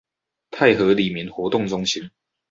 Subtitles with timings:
[0.49, 2.09] 泰和里民活動中心